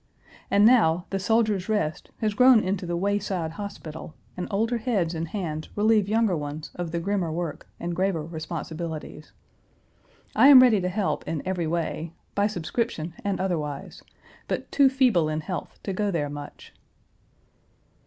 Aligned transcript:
And 0.49 0.65
now, 0.65 1.05
the 1.11 1.19
"Soldiers' 1.19 1.69
Rest" 1.69 2.09
has 2.21 2.33
grown 2.33 2.59
into 2.59 2.87
the 2.87 2.97
Wayside 2.97 3.51
Hospital, 3.51 4.15
and 4.35 4.47
older 4.49 4.79
heads 4.79 5.13
and 5.13 5.27
hands 5.27 5.69
relieve 5.75 6.09
younger 6.09 6.35
ones 6.35 6.71
of 6.73 6.89
the 6.89 6.99
grimmer 6.99 7.31
work 7.31 7.67
and 7.79 7.95
graver 7.95 8.23
responsibilities. 8.25 9.31
I 10.35 10.47
am 10.47 10.59
ready 10.59 10.81
to 10.81 10.89
help 10.89 11.27
in 11.27 11.47
every 11.47 11.67
way, 11.67 12.13
by 12.33 12.47
subscription 12.47 13.13
and 13.23 13.39
otherwise, 13.39 14.01
but 14.47 14.71
too 14.71 14.89
feeble 14.89 15.29
in 15.29 15.41
health 15.41 15.77
to 15.83 15.93
go 15.93 16.09
there 16.09 16.31
much. 16.31 16.73